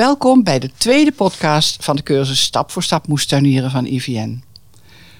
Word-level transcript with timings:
Welkom 0.00 0.42
bij 0.42 0.58
de 0.58 0.70
tweede 0.76 1.12
podcast 1.12 1.84
van 1.84 1.96
de 1.96 2.02
cursus 2.02 2.40
Stap 2.42 2.70
voor 2.70 2.82
Stap 2.82 3.06
moestuinieren 3.06 3.70
van 3.70 3.86
IVN. 3.86 4.42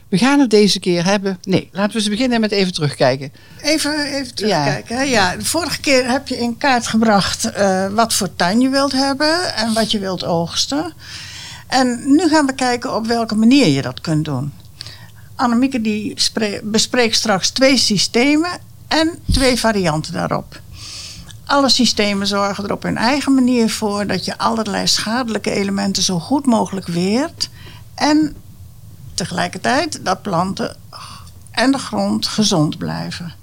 We 0.08 0.18
gaan 0.18 0.40
het 0.40 0.50
deze 0.50 0.80
keer 0.80 1.04
hebben. 1.04 1.38
Nee, 1.42 1.68
laten 1.72 1.92
we 1.92 1.98
eens 1.98 2.08
beginnen 2.08 2.40
met 2.40 2.50
even 2.50 2.72
terugkijken. 2.72 3.32
Even, 3.62 4.04
even 4.04 4.34
terugkijken. 4.34 4.96
Ja. 4.96 5.02
ja, 5.02 5.36
de 5.36 5.44
vorige 5.44 5.80
keer 5.80 6.10
heb 6.10 6.28
je 6.28 6.38
in 6.38 6.56
kaart 6.56 6.86
gebracht 6.86 7.50
uh, 7.56 7.86
wat 7.88 8.14
voor 8.14 8.36
tuin 8.36 8.60
je 8.60 8.68
wilt 8.68 8.92
hebben 8.92 9.54
en 9.54 9.72
wat 9.72 9.90
je 9.90 9.98
wilt 9.98 10.24
oogsten. 10.24 10.92
En 11.66 12.02
nu 12.06 12.28
gaan 12.28 12.46
we 12.46 12.54
kijken 12.54 12.94
op 12.96 13.06
welke 13.06 13.34
manier 13.34 13.66
je 13.66 13.82
dat 13.82 14.00
kunt 14.00 14.24
doen. 14.24 14.52
Annemieke 15.34 15.80
die 15.80 16.16
bespreekt 16.62 17.16
straks 17.16 17.50
twee 17.50 17.76
systemen 17.76 18.50
en 18.88 19.18
twee 19.32 19.58
varianten 19.58 20.12
daarop. 20.12 20.60
Alle 21.50 21.68
systemen 21.68 22.26
zorgen 22.26 22.64
er 22.64 22.72
op 22.72 22.82
hun 22.82 22.96
eigen 22.96 23.34
manier 23.34 23.70
voor 23.70 24.06
dat 24.06 24.24
je 24.24 24.38
allerlei 24.38 24.86
schadelijke 24.86 25.50
elementen 25.50 26.02
zo 26.02 26.18
goed 26.18 26.46
mogelijk 26.46 26.86
weert. 26.86 27.48
En 27.94 28.36
tegelijkertijd 29.14 30.04
dat 30.04 30.22
planten 30.22 30.76
en 31.50 31.72
de 31.72 31.78
grond 31.78 32.26
gezond 32.26 32.78
blijven. 32.78 33.34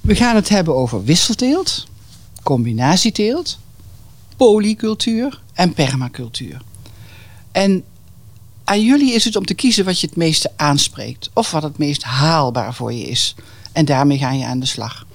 We 0.00 0.14
gaan 0.14 0.34
het 0.34 0.48
hebben 0.48 0.74
over 0.74 1.04
wisselteelt, 1.04 1.86
combinatieteelt, 2.42 3.58
polycultuur 4.36 5.40
en 5.54 5.72
permacultuur. 5.72 6.60
En 7.52 7.84
aan 8.64 8.82
jullie 8.82 9.14
is 9.14 9.24
het 9.24 9.36
om 9.36 9.44
te 9.44 9.54
kiezen 9.54 9.84
wat 9.84 10.00
je 10.00 10.06
het 10.06 10.16
meeste 10.16 10.52
aanspreekt 10.56 11.30
of 11.32 11.50
wat 11.50 11.62
het 11.62 11.78
meest 11.78 12.02
haalbaar 12.02 12.74
voor 12.74 12.92
je 12.92 13.04
is. 13.08 13.34
En 13.72 13.84
daarmee 13.84 14.18
ga 14.18 14.30
je 14.30 14.44
aan 14.44 14.60
de 14.60 14.66
slag. 14.66 15.06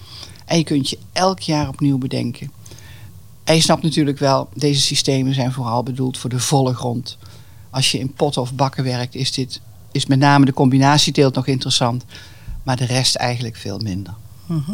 En 0.50 0.58
je 0.58 0.64
kunt 0.64 0.90
je 0.90 0.98
elk 1.12 1.40
jaar 1.40 1.68
opnieuw 1.68 1.98
bedenken. 1.98 2.52
En 3.44 3.56
je 3.56 3.62
snapt 3.62 3.84
natuurlijk 3.84 4.20
wel, 4.20 4.50
deze 4.54 4.82
systemen 4.82 5.34
zijn 5.34 5.52
vooral 5.52 5.84
bedoeld 5.84 6.18
voor 6.18 6.30
de 6.30 6.40
volle 6.40 6.74
grond. 6.74 7.18
Als 7.70 7.92
je 7.92 8.00
in 8.00 8.14
potten 8.14 8.42
of 8.42 8.54
bakken 8.54 8.84
werkt, 8.84 9.16
is, 9.16 9.32
dit, 9.32 9.62
is 9.92 10.06
met 10.06 10.20
name 10.20 10.46
de 10.46 10.54
combinatieteelt 10.54 11.36
nog 11.36 11.48
interessant. 11.48 12.06
Maar 12.64 12.78
de 12.78 12.86
rest 12.86 13.16
eigenlijk 13.16 13.56
veel 13.56 13.80
minder. 13.80 14.14
Mhm. 14.46 14.72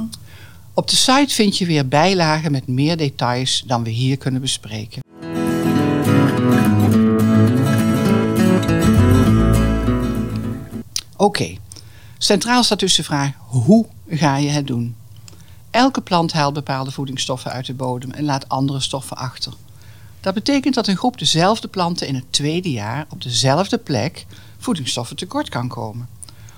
Op 0.73 0.89
de 0.89 0.95
site 0.95 1.33
vind 1.33 1.57
je 1.57 1.65
weer 1.65 1.87
bijlagen 1.87 2.51
met 2.51 2.67
meer 2.67 2.97
details 2.97 3.63
dan 3.67 3.83
we 3.83 3.89
hier 3.89 4.17
kunnen 4.17 4.41
bespreken. 4.41 5.01
Oké, 11.15 11.55
centraal 12.17 12.63
staat 12.63 12.79
dus 12.79 12.95
de 12.95 13.03
vraag: 13.03 13.31
hoe 13.37 13.85
ga 14.07 14.37
je 14.37 14.49
het 14.49 14.67
doen? 14.67 14.95
Elke 15.75 16.01
plant 16.01 16.33
haalt 16.33 16.53
bepaalde 16.53 16.91
voedingsstoffen 16.91 17.51
uit 17.51 17.65
de 17.65 17.73
bodem 17.73 18.11
en 18.11 18.23
laat 18.23 18.49
andere 18.49 18.79
stoffen 18.79 19.17
achter. 19.17 19.53
Dat 20.21 20.33
betekent 20.33 20.75
dat 20.75 20.87
een 20.87 20.97
groep 20.97 21.19
dezelfde 21.19 21.67
planten 21.67 22.07
in 22.07 22.15
het 22.15 22.23
tweede 22.29 22.71
jaar 22.71 23.05
op 23.09 23.21
dezelfde 23.21 23.77
plek 23.77 24.25
voedingsstoffen 24.57 25.15
tekort 25.15 25.49
kan 25.49 25.67
komen. 25.67 26.09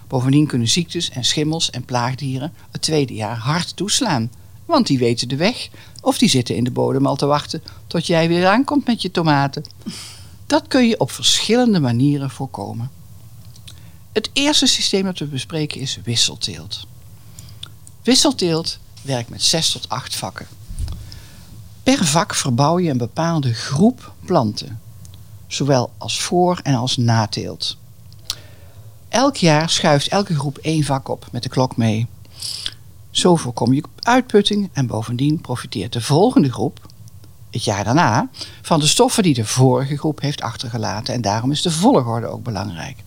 Bovendien 0.08 0.48
kunnen 0.48 0.68
ziektes 0.68 1.10
en 1.10 1.23
schimmels 1.23 1.70
en 1.70 1.86
plaagdieren 1.86 2.54
het 2.72 2.82
tweede 2.82 3.14
jaar 3.14 3.38
hard 3.38 3.76
toeslaan, 3.76 4.32
want 4.66 4.88
die 4.88 4.98
weten 4.98 5.28
de 5.28 5.36
weg 5.36 5.70
of 6.02 6.18
die 6.18 6.30
zitten 6.30 6.56
in 6.56 6.64
de 6.64 6.72
bodem 6.72 7.06
al 7.06 7.16
te 7.16 7.26
wachten 7.26 7.64
tot 7.88 8.08
jij 8.08 8.28
weer 8.28 8.48
aankomt 8.48 8.86
met 8.86 9.02
je 9.02 9.12
tomaten. 9.12 9.64
Dat 10.45 10.68
kun 10.68 10.88
je 10.88 11.00
op 11.00 11.12
verschillende 11.12 11.80
manieren 11.80 12.30
voorkomen. 12.30 12.92
Het 14.12 14.30
eerste 14.34 14.68
systeem 14.68 15.04
dat 15.04 15.20
we 15.20 15.26
bespreken 15.26 15.82
is 15.82 16.00
wisselteelt. 16.04 16.88
Wisselteelt 18.04 18.80
werkt 19.02 19.30
met 19.30 19.44
zes 19.44 19.71
tot 19.71 19.89
acht 19.89 20.16
vakken. 20.16 20.48
Per 21.83 22.05
vak 22.05 22.36
verbouw 22.36 22.80
je 22.80 22.89
een 22.89 22.98
bepaalde 22.98 23.54
groep 23.54 24.11
planten, 24.26 24.82
zowel 25.48 25.92
als 25.98 26.21
voor- 26.21 26.60
en 26.64 26.76
als 26.76 26.98
nateelt. 26.98 27.77
Elk 29.10 29.36
jaar 29.36 29.70
schuift 29.70 30.08
elke 30.08 30.36
groep 30.36 30.58
één 30.58 30.83
vak 30.83 31.08
op 31.08 31.27
met 31.32 31.44
de 31.44 31.49
klok 31.49 31.77
mee. 31.77 32.08
Zo 33.10 33.36
voorkom 33.36 33.73
je 33.73 33.83
uitputting 33.99 34.70
en 34.73 34.88
bovendien 34.88 35.42
profiteert 35.42 35.94
de 35.94 36.02
volgende 36.02 36.52
groep, 36.52 36.86
het 37.52 37.64
jaar 37.64 37.83
daarna, 37.83 38.30
van 38.61 38.80
de 38.80 38.88
stoffen 38.88 39.23
die 39.23 39.33
de 39.33 39.45
vorige 39.45 39.98
groep 39.98 40.21
heeft 40.21 40.42
achtergelaten 40.42 41.14
en 41.14 41.21
daarom 41.21 41.52
is 41.52 41.61
de 41.61 41.71
volgorde 41.71 42.27
ook 42.27 42.44
belangrijk. 42.44 43.04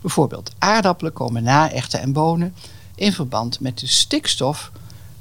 Bijvoorbeeld 0.00 0.52
aardappelen 0.58 1.12
komen 1.12 1.42
na 1.42 1.70
echten 1.70 2.00
en 2.00 2.12
bonen 2.12 2.54
in 2.94 3.12
verband 3.12 3.60
met 3.60 3.78
de 3.78 3.86
stikstof 3.86 4.70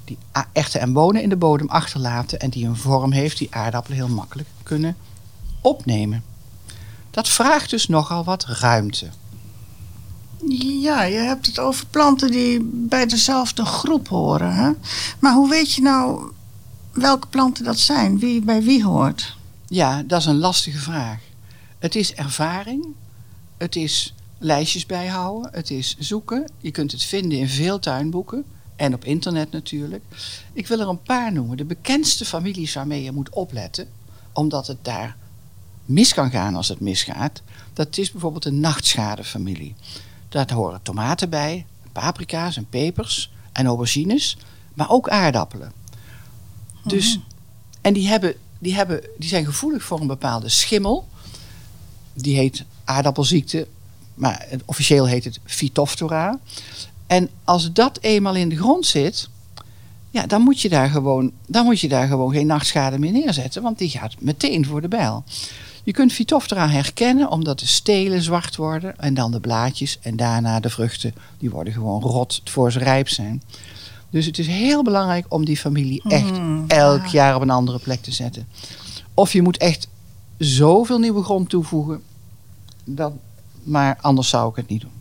die 0.05 0.17
echten 0.51 0.79
en 0.79 0.93
bonen 0.93 1.21
in 1.21 1.29
de 1.29 1.35
bodem 1.35 1.69
achterlaten 1.69 2.39
en 2.39 2.49
die 2.49 2.67
een 2.67 2.75
vorm 2.75 3.11
heeft 3.11 3.37
die 3.37 3.55
aardappelen 3.55 3.97
heel 3.97 4.15
makkelijk 4.15 4.49
kunnen 4.63 4.95
opnemen. 5.61 6.23
Dat 7.11 7.29
vraagt 7.29 7.69
dus 7.69 7.87
nogal 7.87 8.23
wat 8.23 8.45
ruimte. 8.45 9.09
Ja, 10.81 11.03
je 11.03 11.17
hebt 11.17 11.45
het 11.45 11.59
over 11.59 11.85
planten 11.85 12.31
die 12.31 12.59
bij 12.71 13.05
dezelfde 13.05 13.65
groep 13.65 14.07
horen. 14.07 14.53
Hè? 14.53 14.71
Maar 15.19 15.33
hoe 15.33 15.49
weet 15.49 15.73
je 15.73 15.81
nou 15.81 16.31
welke 16.91 17.27
planten 17.27 17.63
dat 17.63 17.79
zijn? 17.79 18.19
Wie 18.19 18.41
bij 18.41 18.63
wie 18.63 18.83
hoort? 18.83 19.37
Ja, 19.67 20.03
dat 20.03 20.19
is 20.19 20.25
een 20.25 20.37
lastige 20.37 20.77
vraag. 20.77 21.19
Het 21.79 21.95
is 21.95 22.13
ervaring. 22.13 22.85
Het 23.57 23.75
is 23.75 24.13
lijstjes 24.37 24.85
bijhouden. 24.85 25.49
Het 25.53 25.69
is 25.69 25.95
zoeken. 25.99 26.49
Je 26.57 26.71
kunt 26.71 26.91
het 26.91 27.03
vinden 27.03 27.37
in 27.37 27.49
veel 27.49 27.79
tuinboeken. 27.79 28.45
En 28.75 28.93
op 28.93 29.05
internet 29.05 29.51
natuurlijk. 29.51 30.03
Ik 30.53 30.67
wil 30.67 30.79
er 30.79 30.87
een 30.87 31.01
paar 31.01 31.31
noemen. 31.31 31.57
De 31.57 31.65
bekendste 31.65 32.25
families 32.25 32.73
waarmee 32.73 33.03
je 33.03 33.11
moet 33.11 33.29
opletten, 33.29 33.87
omdat 34.33 34.67
het 34.67 34.77
daar 34.81 35.15
mis 35.85 36.13
kan 36.13 36.31
gaan 36.31 36.55
als 36.55 36.67
het 36.67 36.79
misgaat. 36.79 37.41
Dat 37.73 37.97
is 37.97 38.11
bijvoorbeeld 38.11 38.43
de 38.43 38.51
nachtschadefamilie. 38.51 39.75
Daar 40.29 40.53
horen 40.53 40.81
tomaten 40.81 41.29
bij, 41.29 41.65
paprika's 41.91 42.57
en 42.57 42.69
pepers 42.69 43.31
en 43.51 43.65
aubergines, 43.65 44.37
maar 44.73 44.89
ook 44.89 45.09
aardappelen. 45.09 45.71
Dus, 46.83 47.17
mhm. 47.17 47.25
en 47.81 47.93
die, 47.93 48.07
hebben, 48.07 48.35
die, 48.59 48.75
hebben, 48.75 49.01
die 49.17 49.29
zijn 49.29 49.45
gevoelig 49.45 49.83
voor 49.83 49.99
een 50.01 50.07
bepaalde 50.07 50.49
schimmel. 50.49 51.07
Die 52.13 52.35
heet 52.35 52.63
aardappelziekte, 52.83 53.67
maar 54.13 54.47
officieel 54.65 55.07
heet 55.07 55.23
het 55.23 55.39
Phytophthora. 55.45 56.39
En 57.07 57.29
als 57.43 57.73
dat 57.73 57.97
eenmaal 58.01 58.35
in 58.35 58.49
de 58.49 58.57
grond 58.57 58.85
zit, 58.85 59.29
ja, 60.09 60.25
dan, 60.25 60.41
moet 60.41 60.61
je 60.61 60.69
daar 60.69 60.89
gewoon, 60.89 61.31
dan 61.47 61.65
moet 61.65 61.79
je 61.79 61.87
daar 61.87 62.07
gewoon 62.07 62.31
geen 62.31 62.47
nachtschade 62.47 62.99
meer 62.99 63.11
neerzetten, 63.11 63.61
want 63.61 63.77
die 63.77 63.89
gaat 63.89 64.15
meteen 64.19 64.65
voor 64.65 64.81
de 64.81 64.87
bijl. 64.87 65.23
Je 65.83 65.91
kunt 65.91 66.13
Phytophthora 66.13 66.69
herkennen 66.69 67.31
omdat 67.31 67.59
de 67.59 67.65
stelen 67.65 68.21
zwart 68.21 68.55
worden 68.55 68.97
en 68.97 69.13
dan 69.13 69.31
de 69.31 69.39
blaadjes 69.39 69.99
en 70.01 70.15
daarna 70.15 70.59
de 70.59 70.69
vruchten, 70.69 71.13
die 71.37 71.49
worden 71.49 71.73
gewoon 71.73 72.01
rot 72.01 72.41
voor 72.43 72.71
ze 72.71 72.79
rijp 72.79 73.09
zijn. 73.09 73.43
Dus 74.09 74.25
het 74.25 74.39
is 74.39 74.47
heel 74.47 74.83
belangrijk 74.83 75.25
om 75.29 75.45
die 75.45 75.57
familie 75.57 76.03
echt 76.07 76.39
mm, 76.39 76.63
elk 76.67 77.05
jaar 77.05 77.35
op 77.35 77.41
een 77.41 77.49
andere 77.49 77.79
plek 77.79 78.01
te 78.01 78.11
zetten. 78.11 78.47
Of 79.13 79.33
je 79.33 79.41
moet 79.41 79.57
echt 79.57 79.87
zoveel 80.37 80.99
nieuwe 80.99 81.23
grond 81.23 81.49
toevoegen, 81.49 82.01
dat, 82.83 83.13
maar 83.63 83.97
anders 84.01 84.29
zou 84.29 84.49
ik 84.49 84.55
het 84.55 84.67
niet 84.67 84.81
doen. 84.81 84.91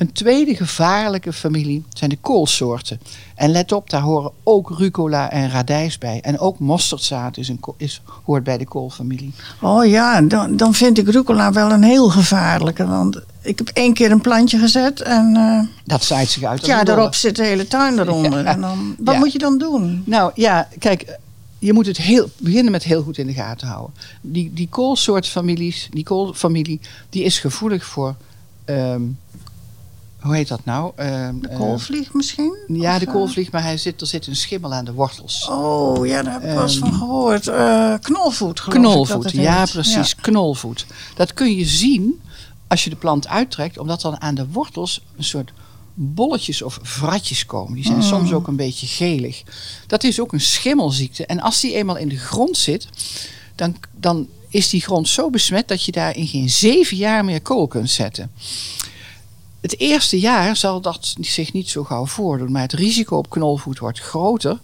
Een 0.00 0.12
tweede 0.12 0.56
gevaarlijke 0.56 1.32
familie 1.32 1.84
zijn 1.88 2.10
de 2.10 2.18
koolsoorten. 2.20 3.00
En 3.34 3.50
let 3.50 3.72
op, 3.72 3.90
daar 3.90 4.00
horen 4.00 4.32
ook 4.42 4.78
rucola 4.78 5.30
en 5.30 5.50
radijs 5.50 5.98
bij. 5.98 6.20
En 6.20 6.38
ook 6.38 6.58
mosterdzaad 6.58 7.36
is 7.36 7.48
een, 7.48 7.60
is, 7.76 8.02
hoort 8.24 8.44
bij 8.44 8.58
de 8.58 8.64
koolfamilie. 8.64 9.32
Oh 9.60 9.86
ja, 9.86 10.22
dan, 10.22 10.56
dan 10.56 10.74
vind 10.74 10.98
ik 10.98 11.08
rucola 11.08 11.52
wel 11.52 11.70
een 11.70 11.82
heel 11.82 12.08
gevaarlijke. 12.08 12.86
Want 12.86 13.20
ik 13.42 13.58
heb 13.58 13.68
één 13.68 13.94
keer 13.94 14.10
een 14.10 14.20
plantje 14.20 14.58
gezet 14.58 15.00
en... 15.00 15.34
Uh, 15.36 15.62
dat 15.84 16.04
zaait 16.04 16.28
zich 16.28 16.42
uit. 16.42 16.66
Ja, 16.66 16.84
daarop 16.84 17.14
zit 17.14 17.36
de 17.36 17.44
hele 17.44 17.66
tuin 17.66 17.98
eronder. 17.98 18.44
En 18.44 18.60
dan, 18.60 18.94
wat 18.98 19.16
moet 19.16 19.32
je 19.32 19.38
dan 19.38 19.58
doen? 19.58 20.02
Nou 20.06 20.32
ja, 20.34 20.68
kijk, 20.78 21.18
je 21.58 21.72
moet 21.72 21.86
het 21.86 21.96
heel, 21.96 22.30
beginnen 22.38 22.72
met 22.72 22.82
heel 22.82 23.02
goed 23.02 23.18
in 23.18 23.26
de 23.26 23.32
gaten 23.32 23.68
houden. 23.68 23.94
Die, 24.20 24.52
die 24.54 24.68
koolsoortfamilies, 24.68 25.88
die 25.90 26.04
koolfamilie, 26.04 26.80
die 27.10 27.24
is 27.24 27.38
gevoelig 27.38 27.84
voor... 27.84 28.14
Ehm, 28.64 29.02
hoe 30.20 30.34
heet 30.34 30.48
dat 30.48 30.64
nou? 30.64 30.92
Uh, 30.98 31.28
de 31.40 31.48
koolvlieg 31.56 32.12
misschien? 32.12 32.56
Ja, 32.66 32.98
de 32.98 33.06
koolvlieg, 33.06 33.50
maar 33.50 33.62
hij 33.62 33.76
zit, 33.76 34.00
er 34.00 34.06
zit 34.06 34.26
een 34.26 34.36
schimmel 34.36 34.74
aan 34.74 34.84
de 34.84 34.92
wortels. 34.92 35.48
Oh, 35.50 36.06
ja, 36.06 36.22
daar 36.22 36.32
heb 36.32 36.42
ik 36.42 36.48
wel 36.48 36.62
eens 36.62 36.78
van 36.78 36.88
ehm, 36.88 36.98
gehoord. 36.98 37.46
Uh, 37.46 37.94
knolvoet, 38.00 38.60
geloof 38.60 38.80
knolvoet, 38.80 39.16
ik 39.16 39.22
dat 39.22 39.42
ja, 39.42 39.64
precies. 39.64 40.14
Knolvoet. 40.14 40.86
Dat 41.14 41.34
kun 41.34 41.56
je 41.56 41.64
zien 41.64 42.20
als 42.68 42.84
je 42.84 42.90
de 42.90 42.96
plant 42.96 43.28
uittrekt, 43.28 43.78
omdat 43.78 44.00
dan 44.00 44.20
aan 44.20 44.34
de 44.34 44.46
wortels 44.48 45.04
een 45.16 45.24
soort 45.24 45.52
bolletjes 45.94 46.62
of 46.62 46.78
vratjes 46.82 47.46
komen. 47.46 47.74
Die 47.74 47.84
zijn 47.84 47.96
mm. 47.96 48.02
soms 48.02 48.32
ook 48.32 48.46
een 48.46 48.56
beetje 48.56 48.86
gelig. 48.86 49.42
Dat 49.86 50.04
is 50.04 50.20
ook 50.20 50.32
een 50.32 50.40
schimmelziekte. 50.40 51.26
En 51.26 51.40
als 51.40 51.60
die 51.60 51.74
eenmaal 51.74 51.96
in 51.96 52.08
de 52.08 52.18
grond 52.18 52.56
zit, 52.56 52.88
dan, 53.54 53.76
dan 53.96 54.28
is 54.48 54.68
die 54.68 54.80
grond 54.80 55.08
zo 55.08 55.30
besmet 55.30 55.68
dat 55.68 55.84
je 55.84 55.92
daar 55.92 56.16
in 56.16 56.26
geen 56.26 56.50
zeven 56.50 56.96
jaar 56.96 57.24
meer 57.24 57.40
kool 57.40 57.66
kunt 57.66 57.90
zetten. 57.90 58.30
Het 59.60 59.78
eerste 59.78 60.20
jaar 60.20 60.56
zal 60.56 60.80
dat 60.80 61.14
zich 61.20 61.52
niet 61.52 61.68
zo 61.68 61.84
gauw 61.84 62.06
voordoen, 62.06 62.52
maar 62.52 62.62
het 62.62 62.72
risico 62.72 63.16
op 63.16 63.30
knolvoet 63.30 63.78
wordt 63.78 64.00
groter 64.00 64.60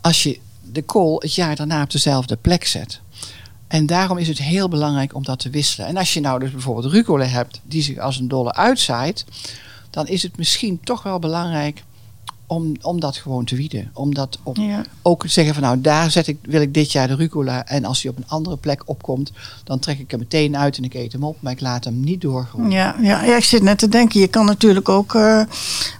als 0.00 0.22
je 0.22 0.38
de 0.72 0.82
kool 0.82 1.20
het 1.20 1.34
jaar 1.34 1.56
daarna 1.56 1.82
op 1.82 1.90
dezelfde 1.90 2.36
plek 2.36 2.64
zet. 2.64 3.00
En 3.68 3.86
daarom 3.86 4.18
is 4.18 4.28
het 4.28 4.38
heel 4.38 4.68
belangrijk 4.68 5.14
om 5.14 5.24
dat 5.24 5.38
te 5.38 5.50
wisselen. 5.50 5.86
En 5.86 5.96
als 5.96 6.14
je 6.14 6.20
nou 6.20 6.40
dus 6.40 6.50
bijvoorbeeld 6.50 6.92
rucola 6.92 7.24
hebt 7.24 7.60
die 7.62 7.82
zich 7.82 7.98
als 7.98 8.18
een 8.18 8.28
dolle 8.28 8.52
uitzaait, 8.52 9.24
dan 9.90 10.06
is 10.06 10.22
het 10.22 10.36
misschien 10.36 10.80
toch 10.80 11.02
wel 11.02 11.18
belangrijk 11.18 11.82
om, 12.54 12.72
om 12.82 13.00
dat 13.00 13.16
gewoon 13.16 13.44
te 13.44 13.56
wieden. 13.56 13.90
Om 13.94 14.14
dat 14.14 14.38
op, 14.42 14.56
Ja. 14.56 14.84
ook 15.02 15.22
te 15.22 15.28
zeggen 15.28 15.54
van 15.54 15.62
nou, 15.62 15.80
daar 15.80 16.10
zet 16.10 16.26
ik, 16.26 16.38
wil 16.42 16.60
ik 16.60 16.74
dit 16.74 16.92
jaar 16.92 17.08
de 17.08 17.14
rucola. 17.14 17.66
En 17.66 17.84
als 17.84 18.02
hij 18.02 18.10
op 18.10 18.16
een 18.16 18.28
andere 18.28 18.56
plek 18.56 18.82
opkomt, 18.84 19.32
dan 19.64 19.78
trek 19.78 19.98
ik 19.98 20.10
hem 20.10 20.20
meteen 20.20 20.56
uit 20.56 20.76
en 20.76 20.84
ik 20.84 20.94
eet 20.94 21.12
hem 21.12 21.22
op. 21.24 21.36
Maar 21.40 21.52
ik 21.52 21.60
laat 21.60 21.84
hem 21.84 22.00
niet 22.00 22.20
doorgroeien. 22.20 22.70
Ja, 22.70 22.96
ja, 23.00 23.24
ja, 23.24 23.36
ik 23.36 23.44
zit 23.44 23.62
net 23.62 23.78
te 23.78 23.88
denken. 23.88 24.20
Je 24.20 24.26
kan 24.28 24.44
natuurlijk 24.46 24.88
ook, 24.88 25.14
eh, 25.14 25.42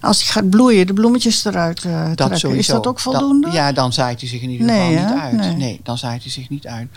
als 0.00 0.22
hij 0.22 0.26
gaat 0.32 0.50
bloeien, 0.50 0.86
de 0.86 0.92
bloemetjes 0.92 1.44
eruit 1.44 1.84
eh, 1.84 2.04
Dat 2.06 2.16
trekken. 2.16 2.38
sowieso. 2.38 2.60
Is 2.60 2.66
dat 2.82 2.86
ook 2.86 3.02
Dan- 3.02 3.12
voldoende? 3.12 3.50
ja, 3.50 3.72
dan 3.72 3.92
zaait 3.92 4.20
hij 4.20 4.28
zich 4.28 4.42
in 4.42 4.50
ieder 4.50 4.66
Nee, 4.66 4.90
geval 4.96 5.04
niet 5.10 5.14
hè? 5.14 5.20
uit. 5.20 5.36
Nee. 5.36 5.56
Nee. 5.56 5.80
dan 5.82 5.98
zaait 5.98 6.22
hij 6.22 6.30
zich 6.30 6.48
niet 6.48 6.66
uit. 6.66 6.88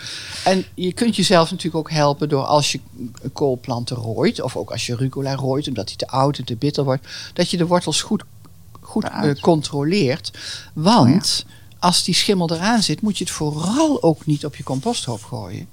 En 0.46 0.66
je 0.76 0.94
kunt 0.94 1.16
jezelf 1.16 1.50
natuurlijk 1.52 1.76
ook 1.76 1.92
helpen 1.92 2.30
door 2.30 2.44
als 2.44 2.72
je 2.72 2.80
koolplanten 3.34 3.96
rooit, 3.96 4.42
of 4.42 4.56
ook 4.56 4.72
als 4.72 4.86
je 4.86 4.96
rucola 4.96 5.36
rooit, 5.36 5.68
omdat 5.68 5.88
hij 5.88 5.98
te 5.98 6.08
oud 6.08 6.38
en 6.38 6.44
te 6.46 6.56
bitter 6.56 6.84
wordt, 6.84 7.08
dat 7.34 7.50
je 7.50 7.58
de 7.58 7.66
wortels 7.68 8.02
goed, 8.02 8.24
goed 9.02 9.10
eh, 9.10 9.42
controleert. 9.42 10.32
Want 10.74 11.46
als 11.80 12.04
die 12.04 12.14
schimmel 12.14 12.52
eraan 12.52 12.84
zit, 12.84 13.02
moet 13.02 13.18
je 13.18 13.24
het 13.24 13.34
vooral 13.34 14.04
ook 14.04 14.26
niet 14.26 14.46
op 14.46 14.56
je 14.56 14.64
composthoop 14.64 15.24
gooien. 15.24 15.68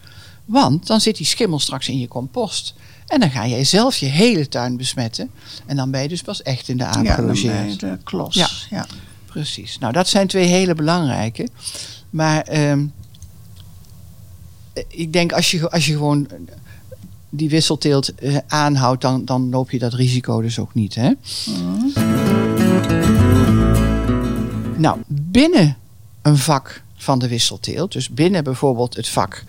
Want 0.44 0.86
dan 0.86 1.00
zit 1.00 1.16
die 1.16 1.26
schimmel 1.26 1.58
straks 1.58 1.88
in 1.88 1.98
je 1.98 2.08
compost. 2.08 2.74
En 3.06 3.20
dan 3.20 3.30
ga 3.30 3.46
jij 3.46 3.64
zelf 3.64 3.96
je 3.96 4.06
hele 4.06 4.48
tuin 4.48 4.76
besmetten. 4.76 5.30
En 5.66 5.76
dan 5.76 5.90
ben 5.90 6.02
je 6.02 6.08
dus 6.08 6.22
pas 6.22 6.42
echt 6.42 6.68
in 6.68 6.76
de 6.76 6.84
aap 6.84 7.04
ja, 7.04 7.14
gelogeerd. 7.14 7.80
de 7.80 7.98
klos. 8.04 8.34
Ja. 8.34 8.48
Ja. 8.70 8.86
Precies. 9.26 9.78
Nou, 9.78 9.92
dat 9.92 10.08
zijn 10.08 10.26
twee 10.26 10.46
hele 10.46 10.74
belangrijke. 10.74 11.48
Maar 12.10 12.42
ehm, 12.42 12.86
ik 14.88 15.12
denk 15.12 15.32
als 15.32 15.50
je, 15.50 15.70
als 15.70 15.86
je 15.86 15.92
gewoon 15.92 16.28
die 17.34 17.48
wisselteelt 17.48 18.14
eh, 18.14 18.36
aanhoudt, 18.46 19.02
dan, 19.02 19.24
dan 19.24 19.50
loop 19.50 19.70
je 19.70 19.78
dat 19.78 19.94
risico 19.94 20.40
dus 20.40 20.58
ook 20.58 20.74
niet. 20.74 20.94
Hè? 20.94 21.12
Nou, 24.76 25.00
binnen 25.06 25.76
een 26.22 26.36
vak 26.36 26.82
van 26.96 27.18
de 27.18 27.28
wisselteelt, 27.28 27.92
dus 27.92 28.08
binnen 28.08 28.44
bijvoorbeeld 28.44 28.96
het 28.96 29.08
vak 29.08 29.44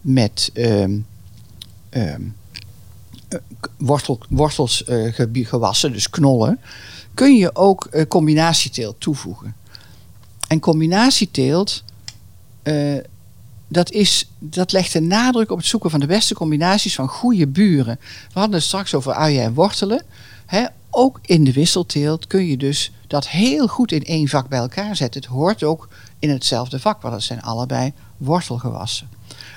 met 0.00 0.50
ehm, 0.54 0.98
ehm, 1.88 2.22
eh, 3.28 3.38
wortel, 3.76 4.18
wortels 4.28 4.84
eh, 4.84 5.26
gewassen, 5.32 5.92
dus 5.92 6.10
knollen, 6.10 6.60
kun 7.14 7.36
je 7.36 7.54
ook 7.54 7.84
eh, 7.84 8.06
combinatieteelt 8.08 9.00
toevoegen. 9.00 9.54
En 10.48 10.60
combinatieteelt, 10.60 11.84
dat, 13.68 13.90
is, 13.90 14.30
dat 14.38 14.72
legt 14.72 14.92
de 14.92 15.00
nadruk 15.00 15.50
op 15.50 15.58
het 15.58 15.66
zoeken 15.66 15.90
van 15.90 16.00
de 16.00 16.06
beste 16.06 16.34
combinaties 16.34 16.94
van 16.94 17.08
goede 17.08 17.46
buren. 17.46 17.98
We 18.32 18.38
hadden 18.38 18.54
het 18.54 18.64
straks 18.64 18.94
over 18.94 19.12
uien 19.12 19.42
en 19.42 19.54
wortelen. 19.54 20.04
Hè, 20.46 20.66
ook 20.96 21.18
in 21.22 21.44
de 21.44 21.52
wisselteelt 21.52 22.26
kun 22.26 22.46
je 22.46 22.56
dus 22.56 22.92
dat 23.06 23.28
heel 23.28 23.66
goed 23.66 23.92
in 23.92 24.04
één 24.04 24.28
vak 24.28 24.48
bij 24.48 24.58
elkaar 24.58 24.96
zetten. 24.96 25.20
Het 25.20 25.30
hoort 25.30 25.62
ook 25.62 25.88
in 26.18 26.30
hetzelfde 26.30 26.80
vak, 26.80 27.02
want 27.02 27.14
het 27.14 27.22
zijn 27.22 27.42
allebei 27.42 27.92
wortelgewassen. 28.16 29.08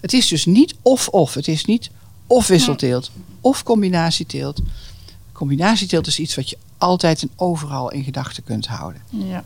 Het 0.01 0.13
is 0.13 0.27
dus 0.27 0.45
niet 0.45 0.75
of-of. 0.81 1.33
Het 1.33 1.47
is 1.47 1.65
niet 1.65 1.89
of 2.27 2.47
wisselteelt 2.47 3.11
of 3.41 3.63
combinatieteelt. 3.63 4.61
Combinatieteelt 5.31 6.07
is 6.07 6.19
iets 6.19 6.35
wat 6.35 6.49
je 6.49 6.57
altijd 6.77 7.21
en 7.21 7.29
overal 7.35 7.91
in 7.91 8.03
gedachten 8.03 8.43
kunt 8.43 8.67
houden. 8.67 9.01
ja. 9.09 9.43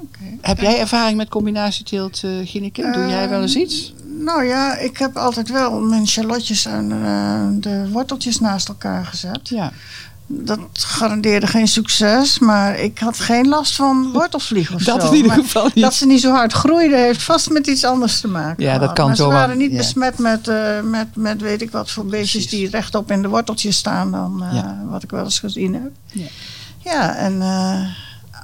Oké. 0.00 0.38
Heb 0.40 0.60
jij 0.60 0.78
ervaring 0.78 1.16
met 1.16 1.28
combinatieteelt, 1.28 2.22
uh, 2.22 2.46
Gineke? 2.46 2.90
Doe 2.90 3.06
jij 3.06 3.28
wel 3.28 3.42
eens 3.42 3.56
iets? 3.56 3.94
Nou 4.18 4.44
ja, 4.44 4.76
ik 4.76 4.98
heb 4.98 5.16
altijd 5.16 5.50
wel 5.50 5.80
mijn 5.80 6.08
shallotjes 6.08 6.66
en 6.66 6.92
eh, 6.92 7.46
de 7.60 7.88
worteltjes 7.90 8.40
naast 8.40 8.68
elkaar 8.68 9.06
gezet. 9.06 9.48
Ja. 9.48 9.72
Dat 10.28 10.58
garandeerde 10.72 11.46
geen 11.46 11.68
succes, 11.68 12.38
maar 12.38 12.78
ik 12.78 12.98
had 12.98 13.18
geen 13.20 13.48
last 13.48 13.74
van 13.76 14.12
wortelvlieg 14.12 14.74
of 14.74 14.82
Dat 14.82 15.02
zo. 15.02 15.08
in 15.08 15.14
ieder 15.16 15.32
geval 15.32 15.64
niet. 15.74 15.84
Dat 15.84 15.94
ze 15.94 16.06
niet 16.06 16.20
zo 16.20 16.32
hard 16.32 16.52
groeiden, 16.52 16.98
heeft 16.98 17.22
vast 17.22 17.50
met 17.50 17.66
iets 17.66 17.84
anders 17.84 18.20
te 18.20 18.28
maken. 18.28 18.64
Ja, 18.64 18.78
dat 18.78 18.92
kan 18.92 19.06
maar 19.06 19.16
zo 19.16 19.24
ze 19.28 19.34
waren 19.36 19.58
niet 19.58 19.70
ja. 19.70 19.76
besmet 19.76 20.18
met, 20.18 20.48
eh, 20.48 20.80
met, 20.82 21.06
met 21.16 21.40
weet 21.40 21.62
ik 21.62 21.70
wat 21.70 21.90
voor 21.90 22.04
beestjes 22.06 22.44
Precies. 22.44 22.50
die 22.60 22.70
rechtop 22.70 23.10
in 23.10 23.22
de 23.22 23.28
worteltjes 23.28 23.76
staan 23.76 24.10
dan 24.10 24.42
eh, 24.42 24.54
Ja. 24.54 24.80
wat 24.88 25.02
ik 25.02 25.10
wel 25.10 25.24
eens 25.24 25.38
gezien 25.38 25.74
heb. 25.74 25.90
Ja. 26.12 26.26
Ja, 26.78 27.14
en 27.14 27.42
eh, 27.42 27.80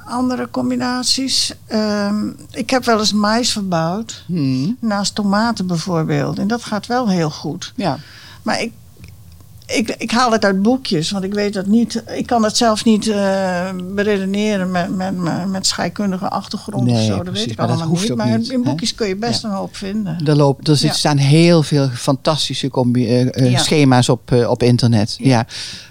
andere 0.06 0.48
combinaties. 0.50 1.52
Ehm, 1.66 2.26
ik 2.50 2.70
heb 2.70 2.84
wel 2.84 2.98
eens 2.98 3.12
mais 3.12 3.52
verbouwd, 3.52 4.24
Hmm. 4.26 4.76
naast 4.80 5.14
tomaten 5.14 5.66
bijvoorbeeld. 5.66 6.38
En 6.38 6.46
dat 6.46 6.64
gaat 6.64 6.86
wel 6.86 7.08
heel 7.08 7.30
goed. 7.30 7.72
Ja. 7.76 7.98
Maar 8.42 8.60
ik, 8.60 8.72
ik, 9.76 9.88
ik 9.98 10.10
haal 10.10 10.32
het 10.32 10.44
uit 10.44 10.62
boekjes, 10.62 11.10
want 11.10 11.24
ik 11.24 11.34
weet 11.34 11.52
dat 11.52 11.66
niet. 11.66 12.02
Ik 12.06 12.26
kan 12.26 12.44
het 12.44 12.56
zelf 12.56 12.84
niet 12.84 13.08
eh 13.08 13.70
beredeneren 13.94 14.70
met, 14.70 14.96
met, 14.96 15.16
met, 15.48 15.66
scheikundige 15.66 16.28
achtergrond 16.28 16.84
Nee, 16.86 16.94
of 16.94 17.02
zo. 17.02 17.14
Dat 17.14 17.22
precies, 17.22 17.40
weet 17.40 17.50
ik 17.50 17.56
maar 17.58 17.66
dat 17.66 17.76
allemaal 17.80 18.00
niet. 18.00 18.14
Maar 18.14 18.28
in 18.28 18.46
hè? 18.48 18.58
boekjes 18.58 18.94
kun 18.94 19.08
je 19.08 19.16
best 19.16 19.44
een 19.44 19.50
hoop 19.50 19.76
vinden. 19.76 20.18
Er, 20.26 20.38
er 20.62 20.76
zit- 20.76 20.80
Ja. 20.90 20.92
staan 20.92 21.16
heel 21.16 21.62
veel 21.62 21.88
fantastische 21.88 22.68
combi- 22.68 23.06
eh, 23.20 23.50
Ja. 23.50 23.58
schema's 23.58 24.08
op, 24.08 24.32
op 24.48 24.62
internet. 24.62 25.14
Ja. 25.18 25.28
Ja. 25.28 25.46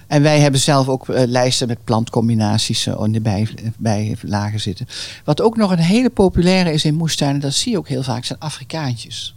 En 0.07 0.21
wij 0.21 0.39
hebben 0.39 0.59
zelf 0.59 0.87
ook 0.87 1.05
lijsten 1.07 1.67
met 1.67 1.83
plantcombinaties 1.83 2.87
in 2.87 3.11
de 3.11 3.21
bij, 3.21 3.47
bijlagen 3.77 4.59
zitten. 4.59 4.87
Wat 5.23 5.41
ook 5.41 5.57
nog 5.57 5.71
een 5.71 5.77
hele 5.77 6.09
populaire 6.09 6.73
is 6.73 6.85
in 6.85 6.95
moestuinen, 6.95 7.41
dat 7.41 7.53
zie 7.53 7.71
je 7.71 7.77
ook 7.77 7.87
heel 7.87 8.03
vaak, 8.03 8.25
zijn 8.25 8.39
Afrikaantjes. 8.39 9.35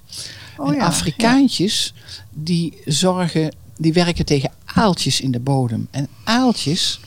Oh 0.56 0.68
en 0.68 0.74
ja, 0.74 0.84
Afrikaantjes, 0.86 1.94
die 2.30 2.78
zorgen, 2.84 3.54
die 3.76 3.92
werken 3.92 4.24
tegen 4.24 4.50
aaltjes 4.64 5.20
in 5.20 5.30
de 5.30 5.40
bodem. 5.40 5.88
En 5.90 6.08
aaltjes, 6.24 7.00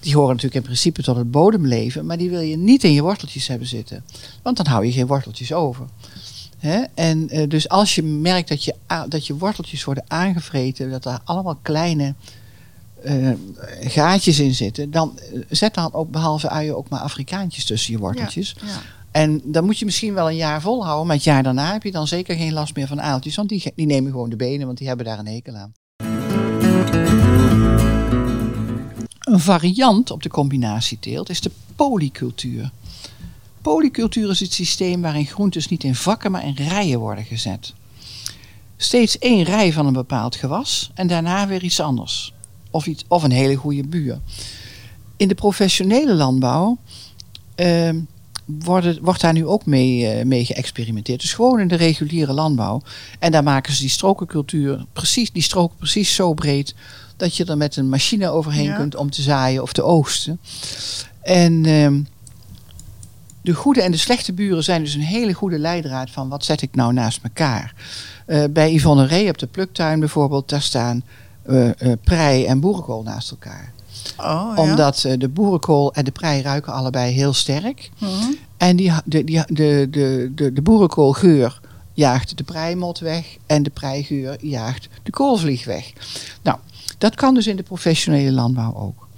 die 0.00 0.14
horen 0.14 0.28
natuurlijk 0.28 0.54
in 0.54 0.62
principe 0.62 1.02
tot 1.02 1.16
het 1.16 1.30
bodemleven, 1.30 2.06
maar 2.06 2.18
die 2.18 2.30
wil 2.30 2.40
je 2.40 2.56
niet 2.56 2.84
in 2.84 2.92
je 2.92 3.02
worteltjes 3.02 3.46
hebben 3.46 3.68
zitten. 3.68 4.04
Want 4.42 4.56
dan 4.56 4.66
hou 4.66 4.84
je 4.84 4.92
geen 4.92 5.06
worteltjes 5.06 5.52
over. 5.52 5.86
En 6.94 7.28
eh, 7.28 7.48
dus 7.48 7.68
als 7.68 7.94
je 7.94 8.02
merkt 8.02 8.48
dat 8.48 8.64
je, 8.64 8.74
dat 9.08 9.26
je 9.26 9.36
worteltjes 9.36 9.84
worden 9.84 10.04
aangevreten, 10.08 10.90
dat 10.90 11.02
daar 11.02 11.20
allemaal 11.24 11.58
kleine 11.62 12.14
eh, 13.02 13.30
gaatjes 13.80 14.38
in 14.38 14.54
zitten, 14.54 14.90
dan 14.90 15.18
eh, 15.18 15.40
zet 15.48 15.74
dan 15.74 15.92
ook 15.92 16.10
behalve 16.10 16.48
uien 16.48 16.76
ook 16.76 16.88
maar 16.88 17.00
Afrikaantjes 17.00 17.64
tussen 17.64 17.92
je 17.92 17.98
worteltjes. 17.98 18.56
Ja, 18.60 18.66
ja. 18.66 18.80
En 19.10 19.40
dan 19.44 19.64
moet 19.64 19.78
je 19.78 19.84
misschien 19.84 20.14
wel 20.14 20.30
een 20.30 20.36
jaar 20.36 20.60
volhouden, 20.60 21.06
maar 21.06 21.16
het 21.16 21.24
jaar 21.24 21.42
daarna 21.42 21.72
heb 21.72 21.82
je 21.82 21.92
dan 21.92 22.06
zeker 22.06 22.36
geen 22.36 22.52
last 22.52 22.76
meer 22.76 22.86
van 22.86 23.02
aaltjes, 23.02 23.36
want 23.36 23.48
die, 23.48 23.72
die 23.74 23.86
nemen 23.86 24.10
gewoon 24.10 24.30
de 24.30 24.36
benen, 24.36 24.66
want 24.66 24.78
die 24.78 24.86
hebben 24.86 25.06
daar 25.06 25.18
een 25.18 25.26
hekel 25.26 25.54
aan. 25.54 25.72
Een 29.30 29.40
variant 29.40 30.10
op 30.10 30.22
de 30.22 30.28
combinatieteelt 30.28 31.28
is 31.28 31.40
de 31.40 31.50
polycultuur. 31.76 32.70
Polycultuur 33.62 34.30
is 34.30 34.40
het 34.40 34.52
systeem 34.52 35.02
waarin 35.02 35.26
groentes 35.26 35.68
niet 35.68 35.84
in 35.84 35.94
vakken, 35.94 36.30
maar 36.30 36.46
in 36.46 36.54
rijen 36.54 36.98
worden 36.98 37.24
gezet. 37.24 37.74
Steeds 38.76 39.18
één 39.18 39.42
rij 39.42 39.72
van 39.72 39.86
een 39.86 39.92
bepaald 39.92 40.36
gewas 40.36 40.90
en 40.94 41.06
daarna 41.06 41.46
weer 41.46 41.62
iets 41.62 41.80
anders. 41.80 42.32
Of, 42.70 42.86
iets, 42.86 43.04
of 43.08 43.22
een 43.22 43.30
hele 43.30 43.54
goede 43.54 43.86
buur. 43.86 44.20
In 45.16 45.28
de 45.28 45.34
professionele 45.34 46.14
landbouw 46.14 46.78
ehm, 47.54 48.00
wordt 49.00 49.20
daar 49.20 49.32
nu 49.32 49.46
ook 49.46 49.66
mee, 49.66 50.06
eh, 50.06 50.24
mee 50.24 50.44
geëxperimenteerd. 50.44 51.20
Dus 51.20 51.32
gewoon 51.32 51.60
in 51.60 51.68
de 51.68 51.76
reguliere 51.76 52.32
landbouw. 52.32 52.82
En 53.18 53.32
daar 53.32 53.42
maken 53.42 53.72
ze 53.72 53.80
die 53.80 53.90
strokencultuur 53.90 54.84
precies, 54.92 55.32
die 55.32 55.42
stroken 55.42 55.76
precies 55.76 56.14
zo 56.14 56.34
breed 56.34 56.74
dat 57.20 57.36
je 57.36 57.44
er 57.44 57.56
met 57.56 57.76
een 57.76 57.88
machine 57.88 58.28
overheen 58.28 58.64
Ja. 58.64 58.76
kunt 58.76 58.96
om 58.96 59.10
te 59.10 59.22
zaaien 59.22 59.62
of 59.62 59.72
te 59.72 59.82
oogsten. 59.82 60.40
En 61.22 61.64
ehm, 61.64 62.00
de 63.42 63.54
goede 63.54 63.82
en 63.82 63.90
de 63.90 63.96
slechte 63.96 64.32
buren 64.32 64.64
zijn 64.64 64.82
dus 64.82 64.94
een 64.94 65.00
hele 65.00 65.32
goede 65.32 65.58
leidraad 65.58 66.10
van 66.10 66.28
wat 66.28 66.44
zet 66.44 66.62
ik 66.62 66.74
nou 66.74 66.92
naast 66.92 67.20
elkaar. 67.22 67.74
Eh, 68.26 68.44
bij 68.50 68.72
Yvonne 68.74 69.06
Ree 69.06 69.28
op 69.28 69.38
de 69.38 69.46
pluktuin 69.46 69.98
bijvoorbeeld, 70.00 70.48
daar 70.48 70.62
staan 70.62 71.02
eh, 71.42 71.70
prei 72.04 72.44
en 72.44 72.60
boerenkool 72.60 73.02
naast 73.02 73.30
elkaar. 73.30 73.72
Oh, 74.16 74.52
ja. 74.56 74.62
Omdat 74.62 75.06
de 75.18 75.28
boerenkool 75.28 75.92
en 75.94 76.04
de 76.04 76.10
prei 76.10 76.42
ruiken 76.42 76.72
allebei 76.72 77.12
heel 77.12 77.32
sterk. 77.32 77.90
Mhm. 77.98 78.12
En 78.56 78.76
die, 78.76 78.92
de, 79.04 79.24
die, 79.24 79.42
de, 79.46 79.86
de, 79.90 80.32
de, 80.34 80.52
de 80.52 80.62
boerenkoolgeur 80.62 81.60
jaagt 81.94 82.36
de 82.36 82.44
preimot 82.44 82.98
weg 82.98 83.36
en 83.46 83.62
de 83.62 83.70
preigeur 83.70 84.44
jaagt 84.44 84.88
de 85.02 85.10
koolvlieg 85.10 85.64
weg. 85.64 85.92
Nou, 86.42 86.58
dat 87.00 87.14
kan 87.14 87.34
dus 87.34 87.46
in 87.46 87.56
de 87.56 87.62
professionele 87.62 88.32
landbouw 88.32 88.74
ook. 88.74 89.08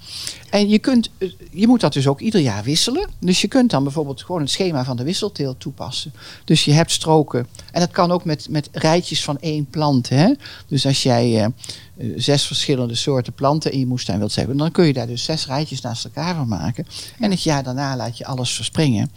En 0.50 0.68
je, 0.68 0.78
kunt, 0.78 1.10
eh, 1.18 1.28
je 1.50 1.66
moet 1.66 1.80
dat 1.80 1.92
dus 1.92 2.06
ook 2.06 2.20
ieder 2.20 2.40
jaar 2.40 2.62
wisselen. 2.62 3.08
Dus 3.18 3.40
je 3.40 3.48
kunt 3.48 3.70
dan 3.70 3.82
bijvoorbeeld 3.82 4.22
gewoon 4.22 4.40
het 4.40 4.50
schema 4.50 4.84
van 4.84 4.96
de 4.96 5.04
wisselteelt 5.04 5.60
toepassen. 5.60 6.12
Dus 6.44 6.64
je 6.64 6.72
hebt 6.72 6.90
stroken. 6.90 7.46
En 7.72 7.80
dat 7.80 7.90
kan 7.90 8.10
ook 8.10 8.24
met, 8.24 8.48
met 8.50 8.68
rijtjes 8.72 9.24
van 9.24 9.38
één 9.38 9.66
plant. 9.66 10.08
Hè? 10.08 10.32
Dus 10.66 10.86
als 10.86 11.02
jij 11.02 11.52
uh, 11.96 12.12
zes 12.16 12.46
verschillende 12.46 12.94
soorten 12.94 13.32
planten 13.32 13.72
in 13.72 13.78
je 13.78 13.86
moestuin 13.86 14.18
wilt 14.18 14.34
hebben, 14.34 14.56
dan 14.56 14.70
kun 14.70 14.86
je 14.86 14.92
daar 14.92 15.06
dus 15.06 15.24
zes 15.24 15.46
rijtjes 15.46 15.80
naast 15.80 16.04
elkaar 16.04 16.34
van 16.34 16.48
maken. 16.48 16.86
En 17.20 17.30
het 17.30 17.42
jaar 17.42 17.62
daarna 17.62 17.96
laat 17.96 18.18
je 18.18 18.26
alles 18.26 18.54
verspringen. 18.54 19.10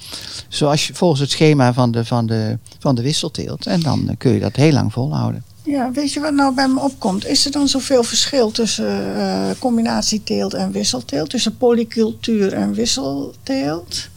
Zoals 0.47 0.89
volgens 0.93 1.21
het 1.21 1.31
schema 1.31 1.73
van 1.73 1.91
de, 1.91 2.05
van 2.05 2.25
de, 2.25 2.57
van 2.79 2.95
de 2.95 3.01
wisselteelt. 3.01 3.65
En 3.65 3.79
dan 3.79 4.15
kun 4.17 4.31
je 4.31 4.39
dat 4.39 4.55
heel 4.55 4.71
lang 4.71 4.93
volhouden. 4.93 5.54
Ja, 5.65 5.91
weet 5.91 6.13
je 6.13 6.19
wat 6.19 6.33
nou 6.33 6.55
bij 6.55 6.67
me 6.67 6.79
opkomt? 6.79 7.25
Is 7.25 7.45
er 7.45 7.51
dan 7.51 7.67
zoveel 7.67 8.03
verschil 8.03 8.51
tussen 8.51 9.15
uh, 9.17 9.49
combinatieteelt 9.59 10.53
en 10.53 10.71
wisselteelt? 10.71 11.29
Tussen 11.29 11.57
polycultuur 11.57 12.53
en 12.53 12.73
wisselteelt? 12.73 14.09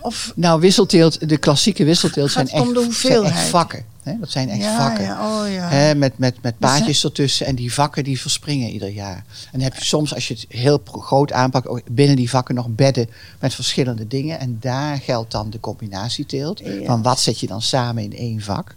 Of 0.00 0.32
nou, 0.34 0.60
wisselteelt, 0.60 1.28
de 1.28 1.36
klassieke 1.36 1.84
wisselteelt 1.84 2.30
zijn 2.30 2.48
echt, 2.48 2.96
zijn 2.96 3.24
echt, 3.24 3.48
vakken. 3.48 3.84
Hè? 4.02 4.18
Dat 4.20 4.30
zijn 4.30 4.48
echt 4.48 4.62
ja, 4.62 4.86
vakken. 4.86 5.04
Ja, 5.04 5.40
oh 5.40 5.52
ja. 5.52 5.68
Hè? 5.68 5.94
Met, 5.94 6.18
met, 6.18 6.42
met 6.42 6.58
paadjes 6.58 7.04
ertussen. 7.04 7.46
En 7.46 7.54
die 7.54 7.72
vakken 7.72 8.04
die 8.04 8.20
verspringen 8.20 8.70
ieder 8.70 8.88
jaar. 8.88 9.16
En 9.16 9.50
dan 9.52 9.60
heb 9.60 9.74
je 9.74 9.84
soms, 9.84 10.14
als 10.14 10.28
je 10.28 10.34
het 10.34 10.44
heel 10.48 10.82
groot 10.84 11.32
aanpakt, 11.32 11.66
ook 11.66 11.80
binnen 11.90 12.16
die 12.16 12.30
vakken 12.30 12.54
nog 12.54 12.68
bedden 12.68 13.10
met 13.40 13.54
verschillende 13.54 14.06
dingen. 14.06 14.40
En 14.40 14.56
daar 14.60 14.98
geldt 14.98 15.30
dan 15.30 15.50
de 15.50 15.60
combinatieteelt. 15.60 16.62
Van 16.84 17.02
wat 17.02 17.20
zet 17.20 17.40
je 17.40 17.46
dan 17.46 17.62
samen 17.62 18.02
in 18.02 18.16
één 18.16 18.40
vak. 18.40 18.74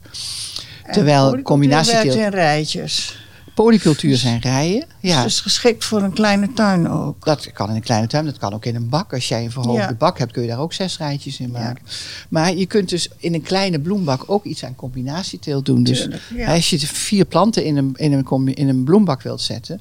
Terwijl 0.91 1.41
combinatieteelt... 1.41 2.15
in 2.15 2.29
rijtjes. 2.29 3.17
Polycultuur 3.63 4.17
zijn 4.17 4.39
rijen. 4.39 4.85
Ja. 4.99 5.23
Dus 5.23 5.39
geschikt 5.39 5.85
voor 5.85 6.01
een 6.01 6.13
kleine 6.13 6.53
tuin 6.53 6.89
ook. 6.89 7.25
Dat 7.25 7.51
kan 7.51 7.69
in 7.69 7.75
een 7.75 7.81
kleine 7.81 8.07
tuin, 8.07 8.25
dat 8.25 8.37
kan 8.37 8.53
ook 8.53 8.65
in 8.65 8.75
een 8.75 8.89
bak. 8.89 9.13
Als 9.13 9.27
jij 9.27 9.43
een 9.43 9.51
verhoogde 9.51 9.95
bak 9.95 10.17
hebt, 10.17 10.31
kun 10.31 10.41
je 10.41 10.47
daar 10.47 10.59
ook 10.59 10.73
zes 10.73 10.97
rijtjes 10.97 11.39
in 11.39 11.51
maken. 11.51 11.85
Maar 12.29 12.55
je 12.55 12.65
kunt 12.65 12.89
dus 12.89 13.09
in 13.17 13.33
een 13.33 13.41
kleine 13.41 13.79
bloembak 13.79 14.23
ook 14.25 14.45
iets 14.45 14.63
aan 14.63 14.75
combinatieteelt 14.75 15.65
doen. 15.65 15.83
Dus 15.83 16.07
als 16.47 16.69
je 16.69 16.79
vier 16.79 17.25
planten 17.25 17.63
in 17.63 17.77
een, 17.77 17.93
in 17.95 18.13
een, 18.13 18.53
in 18.53 18.69
een 18.69 18.83
bloembak 18.83 19.21
wilt 19.21 19.41
zetten, 19.41 19.79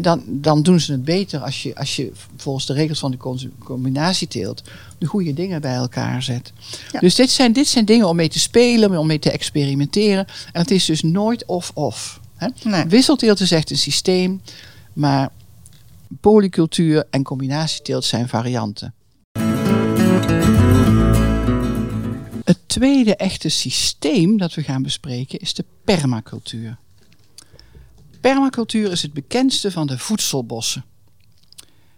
dan, 0.00 0.22
dan 0.26 0.62
doen 0.62 0.80
ze 0.80 0.92
het 0.92 1.04
beter 1.04 1.40
als 1.40 1.62
je, 1.62 1.76
als 1.76 1.96
je 1.96 2.12
volgens 2.36 2.66
de 2.66 2.72
regels 2.72 2.98
van 2.98 3.10
de 3.10 3.46
combinatieteelt 3.58 4.62
de 4.98 5.06
goede 5.06 5.34
dingen 5.34 5.60
bij 5.60 5.74
elkaar 5.74 6.22
zet. 6.22 6.52
Dus 7.00 7.14
dit 7.14 7.30
zijn, 7.30 7.52
dit 7.52 7.66
zijn 7.66 7.84
dingen 7.84 8.08
om 8.08 8.16
mee 8.16 8.28
te 8.28 8.40
spelen, 8.40 8.98
om 8.98 9.06
mee 9.06 9.18
te 9.18 9.30
experimenteren. 9.30 10.26
En 10.52 10.60
het 10.60 10.70
is 10.70 10.84
dus 10.84 11.02
nooit 11.02 11.44
of-of. 11.44 12.22
Nee. 12.62 12.84
Wisselteelt 12.84 13.40
is 13.40 13.50
echt 13.50 13.70
een 13.70 13.78
systeem, 13.78 14.40
maar 14.92 15.30
polycultuur 16.20 17.06
en 17.10 17.22
combinatieteelt 17.22 18.04
zijn 18.04 18.28
varianten. 18.28 18.94
Het 22.44 22.58
tweede 22.66 23.16
echte 23.16 23.48
systeem 23.48 24.36
dat 24.36 24.54
we 24.54 24.62
gaan 24.62 24.82
bespreken 24.82 25.38
is 25.38 25.54
de 25.54 25.64
permacultuur. 25.84 26.76
Permacultuur 28.20 28.90
is 28.90 29.02
het 29.02 29.12
bekendste 29.12 29.70
van 29.70 29.86
de 29.86 29.98
voedselbossen. 29.98 30.84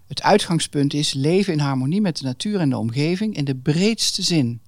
Het 0.06 0.22
uitgangspunt 0.22 0.94
is 0.94 1.12
leven 1.12 1.52
in 1.52 1.58
harmonie 1.58 2.00
met 2.00 2.16
de 2.16 2.24
natuur 2.24 2.60
en 2.60 2.70
de 2.70 2.78
omgeving 2.78 3.36
in 3.36 3.44
de 3.44 3.54
breedste 3.54 4.22
zin. 4.22 4.60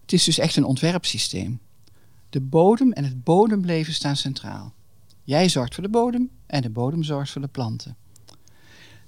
Het 0.00 0.12
is 0.12 0.24
dus 0.24 0.38
echt 0.38 0.56
een 0.56 0.64
ontwerpsysteem. 0.64 1.60
De 2.30 2.40
bodem 2.40 2.92
en 2.92 3.04
het 3.04 3.24
bodemleven 3.24 3.94
staan 3.94 4.16
centraal. 4.16 4.72
Jij 5.22 5.48
zorgt 5.48 5.74
voor 5.74 5.82
de 5.82 5.90
bodem 5.90 6.30
en 6.46 6.62
de 6.62 6.70
bodem 6.70 7.02
zorgt 7.02 7.30
voor 7.30 7.40
de 7.40 7.48
planten. 7.48 7.96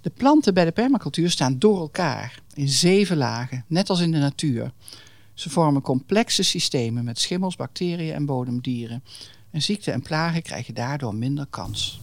De 0.01 0.11
planten 0.11 0.55
bij 0.55 0.65
de 0.65 0.73
permacultuur 0.73 1.31
staan 1.31 1.59
door 1.59 1.79
elkaar 1.79 2.43
in 2.55 2.69
zeven 2.69 3.17
lagen, 3.17 3.65
net 3.67 3.91
als 3.91 4.01
in 4.01 4.11
de 4.11 4.19
natuur. 4.19 4.73
Ze 5.35 5.51
vormen 5.51 5.83
complexe 5.83 6.43
systemen 6.43 7.05
met 7.05 7.19
schimmels, 7.19 7.57
bacteriën 7.57 8.15
en 8.15 8.27
bodemdieren. 8.27 9.03
En 9.51 9.63
ziekten 9.63 9.93
en 9.93 10.03
plagen 10.03 10.43
krijgen 10.43 10.75
daardoor 10.75 11.15
minder 11.15 11.47
kans. 11.51 12.01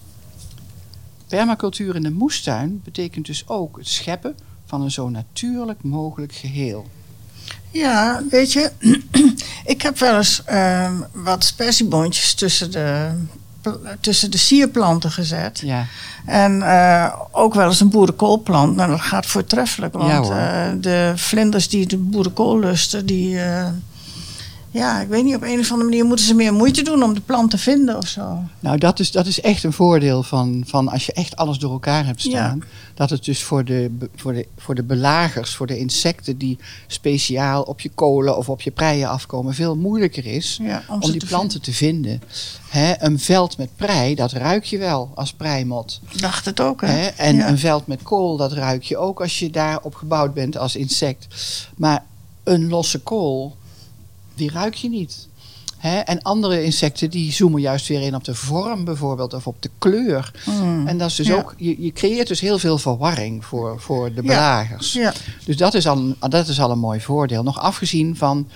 Permacultuur 1.27 1.95
in 1.95 2.03
de 2.03 2.11
moestuin 2.11 2.81
betekent 2.83 3.25
dus 3.25 3.47
ook 3.47 3.77
het 3.77 3.87
scheppen 3.87 4.35
van 4.65 4.81
een 4.81 4.91
zo 4.91 5.09
natuurlijk 5.09 5.83
mogelijk 5.83 6.33
geheel. 6.33 6.85
Ja, 7.71 8.23
weet 8.29 8.53
je, 8.53 8.71
ik 9.73 9.81
heb 9.81 9.99
wel 9.99 10.17
eens 10.17 10.41
uh, 10.51 10.91
wat 11.13 11.43
spersieboontjes 11.43 12.33
tussen 12.33 12.71
de, 12.71 13.09
tussen 14.01 14.31
de 14.31 14.37
sierplanten 14.37 15.11
gezet. 15.11 15.59
Ja. 15.63 15.85
En 16.25 16.55
uh, 16.55 17.13
ook 17.31 17.53
wel 17.53 17.67
eens 17.67 17.79
een 17.79 17.89
boerenkoolplant. 17.89 18.75
Nou, 18.75 18.89
dat 18.89 19.01
gaat 19.01 19.25
voortreffelijk. 19.25 19.93
Want 19.93 20.27
ja, 20.27 20.67
uh, 20.67 20.73
de 20.81 21.13
vlinders 21.15 21.69
die 21.69 21.85
de 21.85 21.97
boerenkool 21.97 22.59
lusten, 22.59 23.05
die 23.05 23.39
eh, 23.39 23.67
ja, 24.71 25.01
ik 25.01 25.07
weet 25.07 25.23
niet, 25.23 25.35
op 25.35 25.41
een 25.41 25.59
of 25.59 25.71
andere 25.71 25.89
manier 25.89 26.05
moeten 26.05 26.25
ze 26.25 26.33
meer 26.33 26.53
moeite 26.53 26.81
doen 26.81 27.03
om 27.03 27.13
de 27.13 27.21
plant 27.21 27.51
te 27.51 27.57
vinden 27.57 27.97
of 27.97 28.07
zo. 28.07 28.39
Nou, 28.59 28.77
dat 28.77 28.99
is, 28.99 29.11
dat 29.11 29.25
is 29.25 29.41
echt 29.41 29.63
een 29.63 29.73
voordeel 29.73 30.23
van, 30.23 30.63
van 30.65 30.89
als 30.89 31.05
je 31.05 31.13
echt 31.13 31.35
alles 31.35 31.57
door 31.57 31.71
elkaar 31.71 32.05
hebt 32.05 32.21
staan. 32.21 32.63
Dat 32.93 33.09
het 33.09 33.25
dus 33.25 33.43
voor 33.43 33.65
de, 33.65 33.91
voor, 34.15 34.33
de, 34.33 34.47
voor 34.57 34.75
de 34.75 34.83
belagers, 34.83 35.55
voor 35.55 35.67
de 35.67 35.77
insecten 35.77 36.37
die 36.37 36.57
speciaal 36.87 37.63
op 37.63 37.81
je 37.81 37.89
kolen 37.95 38.37
of 38.37 38.49
op 38.49 38.61
je 38.61 38.71
preien 38.71 39.09
afkomen, 39.09 39.53
veel 39.53 39.75
moeilijker 39.75 40.25
is 40.25 40.59
om, 40.89 41.11
die 41.11 41.25
planten 41.25 41.61
te 41.61 41.73
vinden. 41.73 42.21
een 42.99 43.19
veld 43.19 43.57
met 43.57 43.69
prei, 43.75 44.15
dat 44.15 44.31
ruik 44.31 44.63
je 44.63 44.77
wel 44.77 45.11
als 45.15 45.33
preimot. 45.33 46.01
Dacht 46.15 46.45
het 46.45 46.61
ook, 46.61 46.81
hè? 46.81 47.05
En 47.07 47.47
een 47.47 47.59
veld 47.59 47.87
met 47.87 48.03
kool, 48.03 48.37
dat 48.37 48.51
ruik 48.51 48.83
je 48.83 48.97
ook 48.97 49.21
als 49.21 49.39
je 49.39 49.49
daarop 49.49 49.95
gebouwd 49.95 50.33
bent 50.33 50.57
als 50.57 50.75
insect. 50.75 51.27
Maar 51.75 52.05
een 52.43 52.69
losse 52.69 52.99
kool 52.99 53.55
die 54.37 54.51
ruik 54.51 54.73
je 54.73 54.89
niet. 54.89 55.27
En 56.05 56.21
andere 56.21 56.63
insecten 56.63 57.09
die 57.09 57.31
zoomen 57.31 57.61
juist 57.61 57.87
weer 57.87 58.01
in 58.01 58.15
op 58.15 58.23
de 58.23 58.35
vorm 58.35 58.83
bijvoorbeeld 58.83 59.33
of 59.33 59.47
op 59.47 59.55
de 59.59 59.69
kleur. 59.77 60.31
Mm. 60.45 60.87
En 60.87 60.97
dat 60.97 61.09
is 61.09 61.15
dus 61.15 61.31
ook, 61.31 61.53
je, 61.57 61.83
je, 61.83 61.91
creëert 61.91 62.27
dus 62.27 62.39
heel 62.39 62.59
veel 62.59 62.77
verwarring 62.77 63.45
voor, 63.45 63.81
voor 63.81 64.13
de 64.13 64.21
belagers. 64.21 64.93
Ja. 64.93 65.13
Dus 65.45 65.57
dat 65.57 65.73
is, 65.73 65.87
al, 65.87 66.15
dat 66.19 66.47
is 66.47 66.59
al 66.59 66.71
een 66.71 66.79
mooi 66.79 67.01
voordeel. 67.01 67.43
Nog 67.43 67.59
afgezien 67.59 68.15
van, 68.15 68.47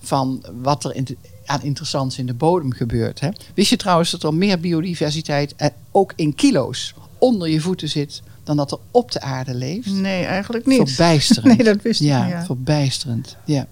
van 0.00 0.44
wat 0.62 0.84
er 0.84 0.94
in 0.94 1.06
aan 1.46 1.62
interessants 1.62 2.18
in 2.18 2.26
de 2.26 2.34
bodem 2.34 2.72
gebeurt. 2.72 3.20
Hè. 3.20 3.28
Wist 3.54 3.70
je 3.70 3.76
trouwens 3.76 4.10
dat 4.10 4.22
er 4.22 4.34
meer 4.34 4.60
biodiversiteit, 4.60 5.54
eh, 5.56 5.68
ook 5.90 6.12
in 6.16 6.34
kilo's, 6.34 6.94
onder 7.18 7.48
je 7.48 7.60
voeten 7.60 7.88
zit 7.88 8.22
dan 8.44 8.56
dat 8.56 8.72
er 8.72 8.78
op 8.90 9.12
de 9.12 9.20
aarde 9.20 9.54
leeft? 9.54 9.90
Nee, 9.90 10.24
eigenlijk 10.24 10.66
niet. 10.66 10.88
Verbijsterend. 10.88 11.46
nee, 11.56 11.66
dat 11.66 11.82
wist 11.82 12.00
ik. 12.00 12.06
Ja, 12.06 12.26
ja, 12.26 12.44
verbijsterend. 12.44 13.36
Ja. 13.44 13.66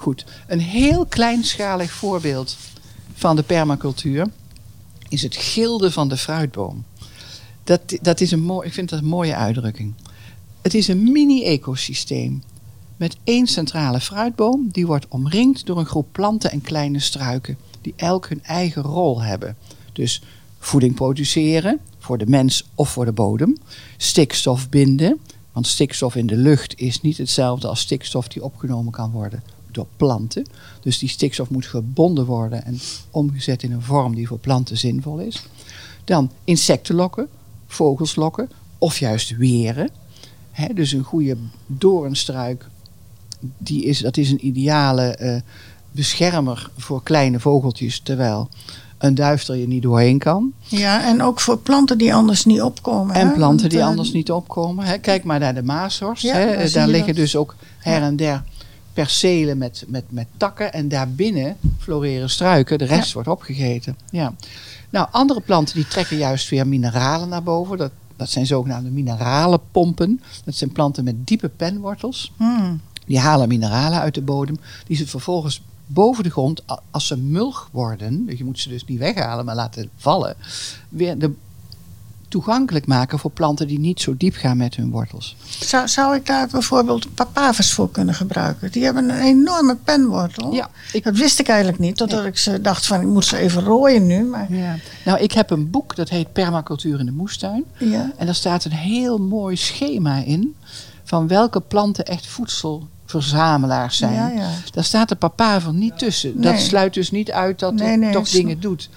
Goed, 0.00 0.24
een 0.46 0.60
heel 0.60 1.06
kleinschalig 1.06 1.90
voorbeeld 1.90 2.56
van 3.14 3.36
de 3.36 3.42
permacultuur 3.42 4.26
is 5.08 5.22
het 5.22 5.36
gilden 5.36 5.92
van 5.92 6.08
de 6.08 6.16
fruitboom. 6.16 6.84
Dat, 7.64 7.80
dat 8.02 8.20
is 8.20 8.30
een 8.30 8.42
mooi, 8.42 8.66
ik 8.66 8.72
vind 8.72 8.88
dat 8.88 8.98
een 8.98 9.06
mooie 9.06 9.34
uitdrukking. 9.34 9.94
Het 10.62 10.74
is 10.74 10.88
een 10.88 11.12
mini-ecosysteem 11.12 12.42
met 12.96 13.16
één 13.24 13.46
centrale 13.46 14.00
fruitboom 14.00 14.68
die 14.72 14.86
wordt 14.86 15.08
omringd 15.08 15.66
door 15.66 15.78
een 15.78 15.86
groep 15.86 16.08
planten 16.12 16.50
en 16.50 16.60
kleine 16.60 16.98
struiken 16.98 17.58
die 17.80 17.94
elk 17.96 18.28
hun 18.28 18.44
eigen 18.44 18.82
rol 18.82 19.22
hebben. 19.22 19.56
Dus 19.92 20.22
voeding 20.58 20.94
produceren 20.94 21.80
voor 21.98 22.18
de 22.18 22.26
mens 22.26 22.64
of 22.74 22.90
voor 22.90 23.04
de 23.04 23.12
bodem, 23.12 23.56
stikstof 23.96 24.68
binden, 24.68 25.20
want 25.52 25.66
stikstof 25.66 26.14
in 26.14 26.26
de 26.26 26.36
lucht 26.36 26.78
is 26.78 27.00
niet 27.00 27.18
hetzelfde 27.18 27.68
als 27.68 27.80
stikstof 27.80 28.28
die 28.28 28.44
opgenomen 28.44 28.92
kan 28.92 29.10
worden 29.10 29.42
door 29.74 29.86
planten. 29.96 30.46
Dus 30.80 30.98
die 30.98 31.08
stikstof 31.08 31.50
moet 31.50 31.66
gebonden 31.66 32.26
worden 32.26 32.64
en 32.64 32.78
omgezet 33.10 33.62
in 33.62 33.72
een 33.72 33.82
vorm 33.82 34.14
die 34.14 34.26
voor 34.26 34.38
planten 34.38 34.78
zinvol 34.78 35.18
is. 35.18 35.42
Dan 36.04 36.30
insecten 36.44 36.94
lokken, 36.94 37.28
vogels 37.66 38.16
lokken 38.16 38.50
of 38.78 38.98
juist 38.98 39.36
weren. 39.36 39.90
dus 40.74 40.92
een 40.92 41.04
goede 41.04 41.36
doornstruik, 41.66 42.66
die 43.58 43.84
is, 43.84 43.98
dat 43.98 44.16
is 44.16 44.30
een 44.30 44.46
ideale 44.46 45.18
uh, 45.20 45.36
beschermer 45.90 46.70
voor 46.76 47.02
kleine 47.02 47.40
vogeltjes, 47.40 48.00
terwijl 48.00 48.48
een 48.98 49.14
duif 49.14 49.48
er 49.48 49.56
je 49.56 49.66
niet 49.66 49.82
doorheen 49.82 50.18
kan. 50.18 50.52
Ja, 50.68 51.04
en 51.04 51.22
ook 51.22 51.40
voor 51.40 51.58
planten 51.58 51.98
die 51.98 52.14
anders 52.14 52.44
niet 52.44 52.62
opkomen. 52.62 53.14
En 53.14 53.32
planten 53.32 53.68
die 53.68 53.78
eh, 53.78 53.86
anders 53.86 54.12
niet 54.12 54.30
opkomen. 54.30 55.00
Kijk 55.00 55.24
maar 55.24 55.38
naar 55.38 55.54
de 55.54 55.62
maashorst. 55.62 56.22
daar, 56.22 56.72
daar 56.72 56.88
liggen 56.88 57.14
dus 57.14 57.36
ook 57.36 57.54
her 57.78 58.02
en 58.02 58.16
der 58.16 58.42
percelen 58.92 59.58
met, 59.58 59.84
met, 59.86 60.04
met 60.08 60.26
takken 60.36 60.72
en 60.72 60.88
daarbinnen 60.88 61.56
floreren 61.78 62.30
struiken. 62.30 62.78
De 62.78 62.84
rest 62.84 63.12
wordt 63.12 63.28
opgegeten. 63.28 63.96
Ja. 64.10 64.34
Nou, 64.90 65.08
andere 65.10 65.40
planten 65.40 65.74
die 65.74 65.86
trekken 65.86 66.16
juist 66.16 66.48
weer 66.48 66.66
mineralen 66.66 67.28
naar 67.28 67.42
boven. 67.42 67.78
Dat, 67.78 67.92
dat 68.16 68.30
zijn 68.30 68.46
zogenaamde 68.46 68.90
mineralenpompen. 68.90 70.20
Dat 70.44 70.54
zijn 70.54 70.72
planten 70.72 71.04
met 71.04 71.26
diepe 71.26 71.48
penwortels. 71.48 72.32
Hmm. 72.36 72.80
Die 73.06 73.18
halen 73.18 73.48
mineralen 73.48 74.00
uit 74.00 74.14
de 74.14 74.22
bodem. 74.22 74.58
Die 74.86 74.96
ze 74.96 75.06
vervolgens 75.06 75.62
boven 75.86 76.24
de 76.24 76.30
grond, 76.30 76.62
als 76.90 77.06
ze 77.06 77.16
mulg 77.16 77.68
worden, 77.72 78.26
dus 78.26 78.38
je 78.38 78.44
moet 78.44 78.58
ze 78.58 78.68
dus 78.68 78.84
niet 78.84 78.98
weghalen, 78.98 79.44
maar 79.44 79.54
laten 79.54 79.90
vallen, 79.96 80.36
weer 80.88 81.18
de 81.18 81.32
toegankelijk 82.30 82.86
maken 82.86 83.18
voor 83.18 83.30
planten 83.30 83.66
die 83.66 83.78
niet 83.78 84.00
zo 84.00 84.14
diep 84.16 84.34
gaan 84.34 84.56
met 84.56 84.76
hun 84.76 84.90
wortels. 84.90 85.36
Zou, 85.60 85.88
zou 85.88 86.14
ik 86.14 86.26
daar 86.26 86.48
bijvoorbeeld 86.48 87.14
papavers 87.14 87.72
voor 87.72 87.90
kunnen 87.90 88.14
gebruiken? 88.14 88.72
Die 88.72 88.84
hebben 88.84 89.08
een 89.08 89.20
enorme 89.20 89.76
penwortel. 89.76 90.52
Ja, 90.52 90.70
ik, 90.92 91.04
Dat 91.04 91.16
wist 91.16 91.38
ik 91.38 91.48
eigenlijk 91.48 91.78
niet, 91.78 91.96
totdat 91.96 92.24
ik 92.24 92.38
ze 92.38 92.60
dacht 92.60 92.86
van 92.86 93.00
ik 93.00 93.06
moet 93.06 93.24
ze 93.24 93.36
even 93.36 93.62
rooien 93.62 94.06
nu. 94.06 94.24
Maar 94.24 94.54
ja. 94.54 94.76
Nou, 95.04 95.18
ik 95.18 95.32
heb 95.32 95.50
een 95.50 95.70
boek 95.70 95.96
dat 95.96 96.08
heet 96.08 96.32
Permacultuur 96.32 96.98
in 97.00 97.06
de 97.06 97.12
moestuin. 97.12 97.64
ja, 97.78 98.12
En 98.16 98.26
daar 98.26 98.34
staat 98.34 98.64
een 98.64 98.72
heel 98.72 99.18
mooi 99.18 99.56
schema 99.56 100.16
in 100.16 100.54
van 101.04 101.28
welke 101.28 101.60
planten 101.60 102.04
echt 102.04 102.26
voedselverzamelaars 102.26 103.96
zijn. 103.96 104.14
ja, 104.14 104.28
ja. 104.28 104.50
Daar 104.70 104.84
staat 104.84 105.08
de 105.08 105.14
papaver 105.14 105.74
niet 105.74 105.98
tussen. 105.98 106.40
Dat 106.40 106.60
sluit 106.60 106.94
dus 106.94 107.10
niet 107.10 107.30
uit 107.30 107.58
dat 107.58 107.74
Nee, 107.74 107.96
nee, 107.96 108.12
toch 108.12 108.28
dingen 108.28 108.60
doet. 108.60 108.88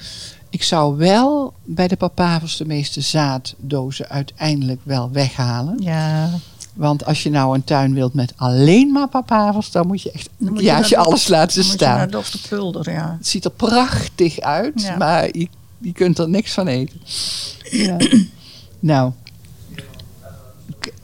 Ik 0.53 0.63
zou 0.63 0.97
wel 0.97 1.53
bij 1.63 1.87
de 1.87 1.95
papavers 1.95 2.57
de 2.57 2.65
meeste 2.65 3.01
zaaddozen 3.01 4.09
uiteindelijk 4.09 4.79
wel 4.83 5.11
weghalen. 5.11 5.75
ja. 5.79 6.29
Want 6.73 7.05
als 7.05 7.23
je 7.23 7.29
nou 7.29 7.55
een 7.55 7.63
tuin 7.63 7.93
wilt 7.93 8.13
met 8.13 8.33
alleen 8.35 8.91
maar 8.91 9.07
papavers, 9.07 9.71
dan 9.71 9.87
moet 9.87 10.01
je 10.01 10.11
echt 10.11 10.29
een 10.39 10.55
je 10.55 10.61
jaartje 10.63 10.97
alles 10.97 11.27
laten 11.27 11.55
Dan 11.55 11.63
moet 11.69 11.79
je 11.79 11.85
staan. 11.85 11.97
naar 11.97 12.09
Dr. 12.09 12.37
Pulder, 12.49 12.91
ja. 12.91 13.15
Het 13.17 13.27
ziet 13.27 13.45
er 13.45 13.51
prachtig 13.51 14.39
uit, 14.39 14.81
Ja. 14.81 14.97
maar 14.97 15.25
je, 15.37 15.47
je 15.77 15.91
kunt 15.91 16.17
er 16.17 16.29
niks 16.29 16.53
van 16.53 16.67
eten. 16.67 17.01
Ja. 17.71 17.97
nou. 18.79 19.11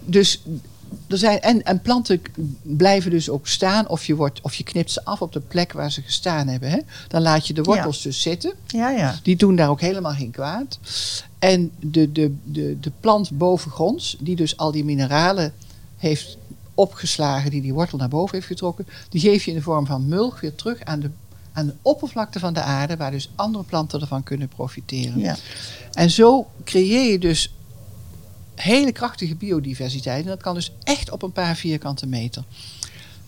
Dus 0.06 0.41
er 1.10 1.18
zijn, 1.18 1.42
en, 1.42 1.63
en 1.63 1.82
planten 1.82 2.22
blijven 2.62 3.12
dus 3.12 3.30
ook 3.30 3.48
staan 3.48 3.88
of 3.88 4.06
je, 4.06 4.16
wordt, 4.16 4.42
of 4.42 4.56
je 4.56 4.63
knipt 4.63 4.92
ze 4.92 5.06
af 5.06 5.22
op 5.22 5.34
de 5.34 5.39
plek 5.39 5.72
waar 5.72 5.92
ze 5.92 6.01
gestaan 6.01 6.48
hebben. 6.48 6.70
Hè? 6.70 6.80
Dan 7.08 7.22
laat 7.22 7.48
je 7.48 7.54
de 7.54 7.63
wortels 7.63 8.01
dus 8.01 8.22
zitten. 8.22 8.54
Ja, 8.68 8.89
ja. 8.89 9.20
Die 9.24 9.36
doen 9.36 9.56
daar 9.56 9.70
ook 9.70 9.82
helemaal 9.82 10.13
geen 10.13 10.32
kwaad. 10.32 10.80
En 11.39 11.72
de, 11.80 12.12
de, 12.12 12.36
de, 12.44 12.80
de 12.80 12.92
plant 13.00 13.32
bovengronds, 13.32 14.18
die 14.20 14.36
dus 14.36 14.58
al 14.58 14.72
die 14.72 14.86
mineralen 14.86 15.54
heeft 15.98 16.38
opgeslagen, 16.74 17.51
die 17.51 17.62
die 17.62 17.74
wortel 17.74 17.98
naar 17.98 18.10
boven 18.10 18.36
heeft 18.36 18.48
getrokken, 18.48 18.88
die 19.10 19.22
geef 19.22 19.44
je 19.44 19.51
in 19.51 19.58
de 19.58 19.63
vorm 19.63 19.86
van 19.86 20.08
mulch 20.08 20.39
weer 20.39 20.56
terug 20.56 20.84
aan 20.84 21.00
de, 21.00 21.10
aan 21.51 21.66
de 21.66 21.74
oppervlakte 21.82 22.39
van 22.39 22.54
de 22.54 22.62
aarde, 22.62 22.98
waar 22.98 23.12
dus 23.12 23.30
andere 23.36 23.63
planten 23.63 24.01
ervan 24.01 24.24
kunnen 24.24 24.48
profiteren. 24.48 25.20
ja. 25.20 25.36
En 25.94 26.10
zo 26.10 26.48
creëer 26.63 27.12
je 27.12 27.20
dus 27.20 27.54
hele 28.62 28.92
krachtige 28.92 29.36
biodiversiteit. 29.36 30.24
En 30.24 30.30
dat 30.30 30.42
kan 30.42 30.54
dus 30.54 30.72
echt 30.84 31.12
op 31.12 31.22
een 31.22 31.32
paar 31.32 31.56
vierkante 31.56 32.08
meter. 32.08 32.44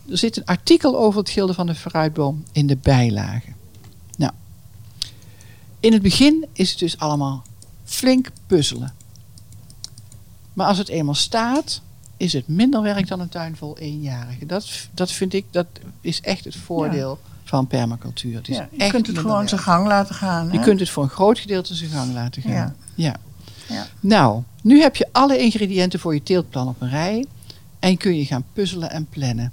Er 0.09 0.17
zit 0.17 0.37
een 0.37 0.45
artikel 0.45 0.97
over 0.97 1.19
het 1.19 1.29
gilde 1.29 1.53
van 1.53 1.65
de 1.65 1.75
fruitboom 1.75 2.43
in 2.51 2.67
de 2.67 2.77
bijlage. 2.77 3.49
Nou, 4.17 4.31
in 5.79 5.93
het 5.93 6.01
begin 6.01 6.45
is 6.53 6.69
het 6.69 6.79
dus 6.79 6.97
allemaal 6.97 7.43
flink 7.83 8.29
puzzelen. 8.47 8.93
Maar 10.53 10.67
als 10.67 10.77
het 10.77 10.89
eenmaal 10.89 11.15
staat, 11.15 11.81
is 12.17 12.33
het 12.33 12.47
minder 12.47 12.81
werk 12.81 13.07
dan 13.07 13.19
een 13.19 13.29
tuin 13.29 13.55
vol 13.55 13.77
eenjarigen. 13.77 14.47
Dat, 14.47 14.87
dat 14.93 15.11
vind 15.11 15.33
ik, 15.33 15.45
dat 15.51 15.67
is 16.01 16.21
echt 16.21 16.45
het 16.45 16.55
voordeel 16.55 17.19
van 17.43 17.67
permacultuur. 17.67 18.35
Het 18.35 18.49
is 18.49 18.55
ja. 18.55 18.67
Je 18.71 18.77
echt 18.77 18.91
kunt 18.91 19.07
het 19.07 19.17
gewoon 19.17 19.37
werk. 19.37 19.49
zijn 19.49 19.61
gang 19.61 19.87
laten 19.87 20.15
gaan. 20.15 20.51
Je 20.51 20.57
hè? 20.57 20.63
kunt 20.63 20.79
het 20.79 20.89
voor 20.89 21.03
een 21.03 21.09
groot 21.09 21.39
gedeelte 21.39 21.75
zijn 21.75 21.89
gang 21.89 22.13
laten 22.13 22.41
gaan. 22.41 22.51
Ja. 22.51 22.75
Ja. 22.95 23.15
Ja. 23.71 23.87
Nou, 23.99 24.41
nu 24.61 24.81
heb 24.81 24.95
je 24.95 25.07
alle 25.11 25.37
ingrediënten 25.37 25.99
voor 25.99 26.13
je 26.13 26.23
teeltplan 26.23 26.67
op 26.67 26.81
een 26.81 26.89
rij. 26.89 27.25
En 27.79 27.97
kun 27.97 28.17
je 28.17 28.25
gaan 28.25 28.43
puzzelen 28.53 28.91
en 28.91 29.07
plannen. 29.09 29.51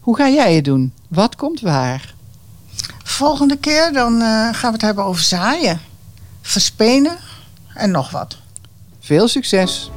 Hoe 0.00 0.16
ga 0.16 0.28
jij 0.28 0.54
het 0.54 0.64
doen? 0.64 0.92
Wat 1.08 1.36
komt 1.36 1.60
waar? 1.60 2.14
Volgende 3.04 3.56
keer 3.56 3.92
dan 3.92 4.14
eh, 4.14 4.28
gaan 4.28 4.70
we 4.70 4.72
het 4.72 4.80
hebben 4.80 5.04
over 5.04 5.22
zaaien, 5.22 5.80
verspenen 6.40 7.16
en 7.74 7.90
nog 7.90 8.10
wat. 8.10 8.36
Veel 9.00 9.28
succes! 9.28 9.90